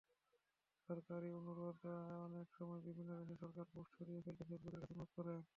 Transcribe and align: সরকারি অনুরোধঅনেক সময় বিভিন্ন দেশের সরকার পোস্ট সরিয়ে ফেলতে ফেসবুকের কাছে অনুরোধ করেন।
সরকারি 0.89 1.29
অনুরোধঅনেক 1.39 2.47
সময় 2.57 2.81
বিভিন্ন 2.87 3.11
দেশের 3.19 3.39
সরকার 3.43 3.65
পোস্ট 3.71 3.91
সরিয়ে 3.97 4.23
ফেলতে 4.25 4.43
ফেসবুকের 4.49 4.81
কাছে 4.81 4.93
অনুরোধ 4.95 5.11
করেন। 5.17 5.39